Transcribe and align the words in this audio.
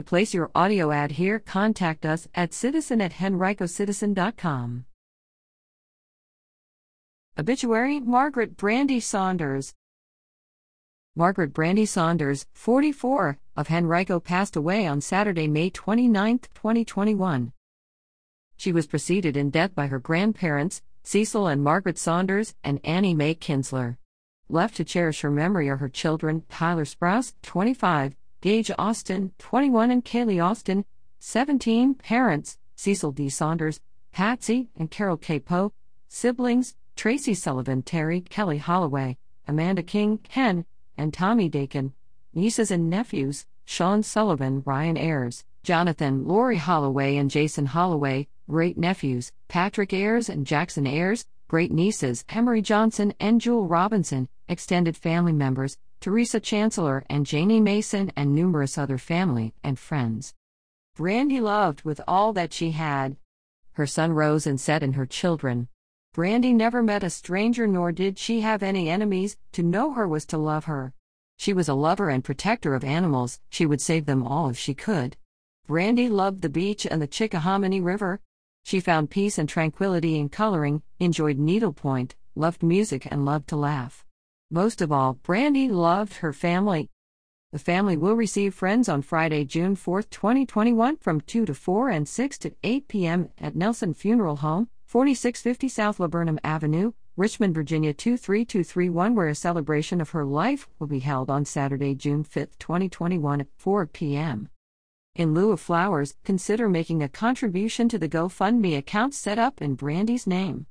To 0.00 0.04
place 0.04 0.32
your 0.32 0.50
audio 0.54 0.92
ad 0.92 1.10
here, 1.12 1.38
contact 1.38 2.06
us 2.06 2.26
at 2.34 2.54
citizen 2.54 3.02
at 3.02 3.12
henricocitizen.com. 3.12 4.86
Obituary 7.38 8.00
Margaret 8.00 8.56
Brandy 8.56 8.98
Saunders. 8.98 9.74
Margaret 11.14 11.52
Brandy 11.52 11.84
Saunders, 11.84 12.46
44, 12.54 13.36
of 13.58 13.70
Henrico 13.70 14.20
passed 14.20 14.56
away 14.56 14.86
on 14.86 15.02
Saturday, 15.02 15.46
May 15.46 15.68
29, 15.68 16.38
2021. 16.54 17.52
She 18.56 18.72
was 18.72 18.86
preceded 18.86 19.36
in 19.36 19.50
death 19.50 19.74
by 19.74 19.88
her 19.88 19.98
grandparents, 19.98 20.80
Cecil 21.02 21.46
and 21.46 21.62
Margaret 21.62 21.98
Saunders, 21.98 22.54
and 22.64 22.80
Annie 22.84 23.12
Mae 23.12 23.34
Kinsler. 23.34 23.98
Left 24.48 24.76
to 24.76 24.84
cherish 24.84 25.20
her 25.20 25.30
memory 25.30 25.68
are 25.68 25.76
her 25.76 25.90
children, 25.90 26.44
Tyler 26.48 26.86
Sprouse, 26.86 27.34
25, 27.42 28.16
Gage 28.40 28.70
Austin, 28.78 29.32
21, 29.38 29.90
and 29.90 30.02
Kaylee 30.02 30.42
Austin, 30.42 30.86
17, 31.18 31.92
parents, 31.94 32.56
Cecil 32.74 33.12
D. 33.12 33.28
Saunders, 33.28 33.80
Patsy, 34.12 34.70
and 34.74 34.90
Carol 34.90 35.18
K. 35.18 35.38
Poe, 35.38 35.74
siblings, 36.08 36.74
Tracy 36.96 37.34
Sullivan, 37.34 37.82
Terry, 37.82 38.22
Kelly 38.22 38.56
Holloway, 38.56 39.18
Amanda 39.46 39.82
King, 39.82 40.18
Ken, 40.18 40.64
and 40.96 41.12
Tommy 41.12 41.50
Dakin, 41.50 41.92
nieces 42.32 42.70
and 42.70 42.88
nephews, 42.88 43.44
Sean 43.66 44.02
Sullivan, 44.02 44.62
Ryan 44.64 44.96
Ayers, 44.96 45.44
Jonathan, 45.62 46.26
Lori 46.26 46.56
Holloway, 46.56 47.16
and 47.16 47.30
Jason 47.30 47.66
Holloway, 47.66 48.26
great 48.48 48.78
nephews, 48.78 49.32
Patrick 49.48 49.92
Ayers 49.92 50.30
and 50.30 50.46
Jackson 50.46 50.86
Ayers, 50.86 51.26
great 51.46 51.70
nieces, 51.70 52.24
Emery 52.30 52.62
Johnson 52.62 53.12
and 53.20 53.38
Jewel 53.38 53.66
Robinson, 53.66 54.30
extended 54.50 54.96
family 54.96 55.32
members, 55.32 55.78
Teresa 56.00 56.40
Chancellor 56.40 57.04
and 57.08 57.24
Janie 57.24 57.60
Mason, 57.60 58.12
and 58.16 58.34
numerous 58.34 58.76
other 58.76 58.98
family 58.98 59.54
and 59.62 59.78
friends. 59.78 60.34
Brandy 60.96 61.40
loved 61.40 61.82
with 61.82 62.00
all 62.08 62.32
that 62.32 62.52
she 62.52 62.72
had. 62.72 63.16
Her 63.74 63.86
sun 63.86 64.12
rose 64.12 64.46
and 64.46 64.60
said, 64.60 64.82
in 64.82 64.94
her 64.94 65.06
children. 65.06 65.68
Brandy 66.12 66.52
never 66.52 66.82
met 66.82 67.04
a 67.04 67.10
stranger 67.10 67.68
nor 67.68 67.92
did 67.92 68.18
she 68.18 68.40
have 68.40 68.62
any 68.62 68.90
enemies, 68.90 69.36
to 69.52 69.62
know 69.62 69.92
her 69.92 70.08
was 70.08 70.26
to 70.26 70.36
love 70.36 70.64
her. 70.64 70.92
She 71.38 71.52
was 71.52 71.68
a 71.68 71.74
lover 71.74 72.10
and 72.10 72.24
protector 72.24 72.74
of 72.74 72.82
animals, 72.82 73.40
she 73.48 73.64
would 73.64 73.80
save 73.80 74.06
them 74.06 74.26
all 74.26 74.50
if 74.50 74.58
she 74.58 74.74
could. 74.74 75.16
Brandy 75.68 76.08
loved 76.08 76.42
the 76.42 76.48
beach 76.48 76.84
and 76.84 77.00
the 77.00 77.06
Chickahominy 77.06 77.80
River. 77.80 78.20
She 78.64 78.80
found 78.80 79.10
peace 79.10 79.38
and 79.38 79.48
tranquility 79.48 80.18
in 80.18 80.28
coloring, 80.28 80.82
enjoyed 80.98 81.38
needlepoint, 81.38 82.16
loved 82.34 82.62
music, 82.64 83.06
and 83.10 83.24
loved 83.24 83.48
to 83.48 83.56
laugh. 83.56 84.04
Most 84.52 84.82
of 84.82 84.90
all, 84.90 85.14
Brandy 85.14 85.68
loved 85.68 86.14
her 86.14 86.32
family. 86.32 86.88
The 87.52 87.58
family 87.60 87.96
will 87.96 88.16
receive 88.16 88.52
friends 88.52 88.88
on 88.88 89.00
Friday, 89.00 89.44
June 89.44 89.76
4, 89.76 90.02
2021, 90.02 90.96
from 90.96 91.20
2 91.20 91.46
to 91.46 91.54
4 91.54 91.88
and 91.88 92.08
6 92.08 92.38
to 92.38 92.52
8 92.64 92.88
p.m. 92.88 93.28
at 93.38 93.54
Nelsen 93.54 93.94
Funeral 93.94 94.36
Home, 94.36 94.68
4650 94.86 95.68
South 95.68 96.00
Laburnum 96.00 96.40
Avenue, 96.42 96.90
Richmond, 97.16 97.54
Virginia 97.54 97.92
23231, 97.94 99.14
where 99.14 99.28
a 99.28 99.36
celebration 99.36 100.00
of 100.00 100.10
her 100.10 100.24
life 100.24 100.68
will 100.80 100.88
be 100.88 100.98
held 100.98 101.30
on 101.30 101.44
Saturday, 101.44 101.94
June 101.94 102.24
5, 102.24 102.58
2021, 102.58 103.42
at 103.42 103.46
4 103.56 103.86
p.m. 103.86 104.48
In 105.14 105.32
lieu 105.32 105.52
of 105.52 105.60
flowers, 105.60 106.16
consider 106.24 106.68
making 106.68 107.04
a 107.04 107.08
contribution 107.08 107.88
to 107.88 107.98
the 107.98 108.08
GoFundMe 108.08 108.76
account 108.76 109.14
set 109.14 109.38
up 109.38 109.62
in 109.62 109.76
Brandy's 109.76 110.26
name. 110.26 110.66